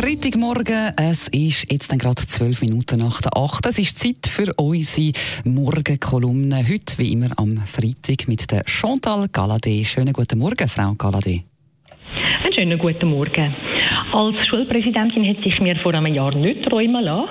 [0.00, 3.66] Freitagmorgen, es ist jetzt dann gerade zwölf Minuten nach der 8.
[3.66, 5.10] Es ist Zeit für unsere
[5.44, 6.58] Morgenkolumne.
[6.58, 9.84] Heute, wie immer, am Freitag mit der Chantal Galadé.
[9.84, 11.42] Schönen guten Morgen, Frau Galadé.
[12.44, 13.56] Einen schönen guten Morgen.
[14.12, 17.30] Als Schulpräsidentin hätte ich mir vor einem Jahr nicht träumen lassen,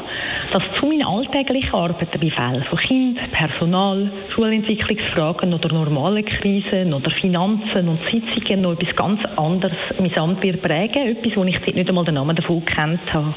[0.51, 7.11] dass zu meinen alltäglichen Arbeiten bei Fällen von Kind, Personal, Schulentwicklungsfragen oder normalen Krisen oder
[7.11, 11.07] Finanzen und Sitzungen noch etwas ganz anderes mein Amt wird prägen.
[11.07, 13.33] Etwas, wo ich nicht einmal den Namen davon gekannt habe.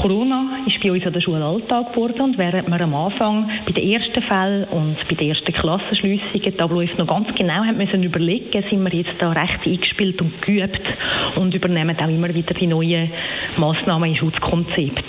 [0.00, 3.72] Corona ist bei uns an der Schule Alltag geworden und während wir am Anfang bei
[3.72, 8.02] den ersten Fällen und bei den ersten Klassenschliessungen die Abläufe noch ganz genau haben müssen
[8.02, 10.80] überlegen, sind wir jetzt da recht eingespielt und geübt
[11.36, 13.10] und übernehmen auch immer wieder die neuen
[13.56, 15.04] Massnahmen im Schutzkonzept.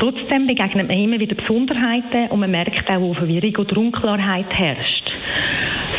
[0.00, 5.12] Trotzdem begegnet man immer wieder Besonderheiten und man merkt auch, wo Verwirrung oder Unklarheit herrscht.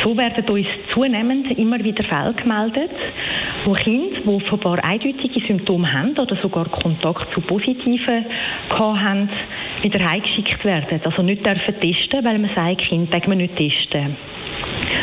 [0.04, 2.90] So werden uns zunehmend immer wieder Fälle gemeldet,
[3.64, 8.26] wo Kinder, die offenbar eindeutige Symptome haben oder sogar Kontakt zu positiven
[8.72, 9.30] haben,
[9.84, 11.00] wieder heimgeschickt werden.
[11.04, 14.16] Also nicht dürfen testen, weil man sagt, Kind darf man nicht testen.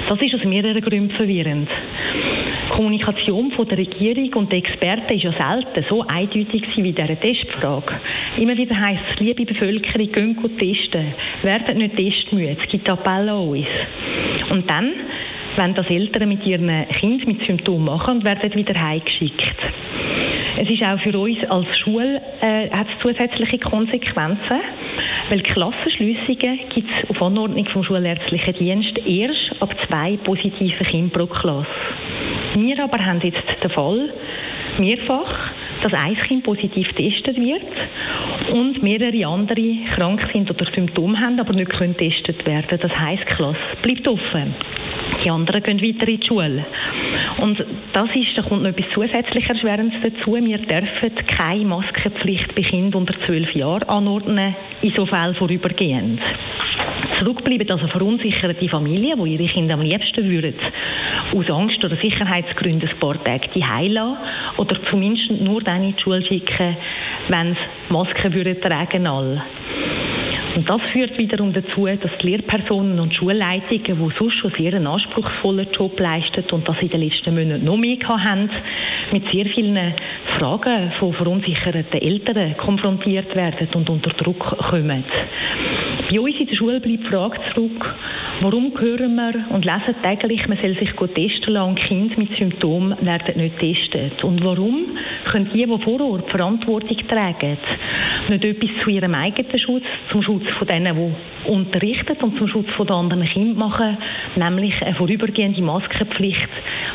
[0.09, 1.69] Das ist aus mehreren Gründen verwirrend.
[1.69, 6.95] Die Kommunikation von der Regierung und der Experten ist ja selten so eindeutig wie in
[6.95, 8.00] dieser Testfrage.
[8.39, 11.12] Immer wieder heisst es, liebe Bevölkerung, geht testen.
[11.42, 12.56] Werdet nicht testmüde.
[12.59, 13.67] Es gibt Appelle an uns.
[14.50, 14.92] Und dann,
[15.56, 19.56] wenn das Eltern mit ihren Kindern mit Symptomen machen und werden wieder heimgeschickt.
[20.61, 24.61] Es ist auch für uns als Schule äh, hat zusätzliche Konsequenzen,
[25.29, 31.27] weil Klassenschliessungen gibt es auf Anordnung vom Schulärztlichen Dienst erst ab zwei positiven Kindern pro
[31.27, 31.67] Klasse.
[32.55, 34.11] Wir aber haben jetzt den Fall
[34.79, 35.51] mehrfach,
[35.83, 37.62] dass ein Kind positiv getestet wird
[38.53, 42.78] und mehrere andere krank sind oder Symptome haben, aber nicht können getestet werden.
[42.81, 44.55] Das heißt, die Klasse bleibt offen.
[45.25, 46.65] Die anderen gehen weiter in die Schule.
[47.39, 47.59] Und
[47.93, 50.34] das ist, da kommt noch etwas zusätzlich Erschwerendes dazu.
[50.34, 56.21] Wir dürfen keine Maskenpflicht bei Kindern unter 12 Jahren anordnen, in so Fällen vorübergehend.
[57.19, 60.55] Zurückbleiben also verunsicherte Familien, die ihre Kinder am liebsten würden,
[61.35, 64.17] aus Angst oder Sicherheitsgründen ein paar Tage die lassen
[64.56, 66.77] oder zumindest nur dann in die Schule schicken,
[67.29, 69.43] wenn sie Masken würden tragen all.
[70.58, 74.88] Und das führt wiederum dazu, dass die Lehrpersonen und Schulleitungen, die sonst schon sehr einen
[74.88, 78.50] anspruchsvollen Job leisten und das in den letzten Monaten noch mehr haben,
[79.12, 79.94] mit sehr vielen
[80.36, 85.04] Fragen von verunsicherten Eltern konfrontiert werden und unter Druck kommen.
[86.10, 87.94] Bei uns in der Schule bleibt die Frage zurück,
[88.41, 92.37] warum hören wir und lesen täglich, man soll sich gut testen lassen und Kinder mit
[92.37, 94.22] Symptomen werden nicht getestet?
[94.22, 94.97] Und warum
[95.31, 97.59] können die, die vor Ort Verantwortung tragen,
[98.28, 102.69] nicht etwas zu ihrem eigenen Schutz, zum Schutz von denen, die unterrichten und zum Schutz
[102.76, 103.99] von den anderen Kindern machen,
[104.37, 106.49] nämlich eine vorübergehende Maskenpflicht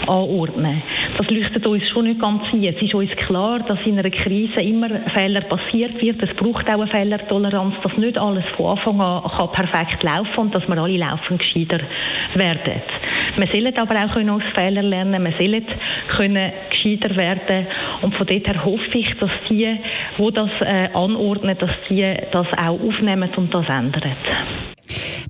[0.08, 0.81] anordnen?
[1.24, 2.64] Das leuchtet uns schon nicht ganz ein.
[2.66, 6.22] Es ist uns klar, dass in einer Krise immer Fehler passiert wird.
[6.22, 10.56] Es braucht auch eine Fehlertoleranz, dass nicht alles von Anfang an kann perfekt laufen und
[10.56, 11.80] dass wir alle laufen gescheiter
[12.36, 12.82] werden.
[13.38, 15.66] Wir sollen aber auch können aus Fehlern lernen, wir sollen
[16.10, 17.68] können gescheiter werden
[18.02, 19.80] und von dort her hoffe ich, dass die,
[20.18, 24.12] die das äh, anordnen, dass die das auch aufnehmen und das ändern.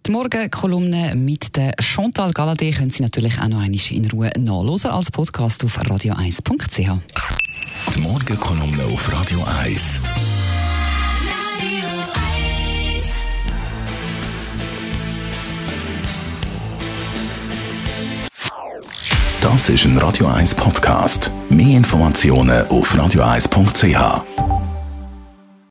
[0.06, 4.92] Die Morgenkolumne mit der Chantal Galadé können Sie natürlich auch noch einmal in Ruhe nachlesen
[4.92, 7.00] als Podcast auf radio1.ch.
[7.96, 10.02] Die Morgenkolumne auf Radio 1.
[19.40, 21.32] Das ist ein Radio 1 Podcast.
[21.48, 24.63] Mehr Informationen auf radio1.ch.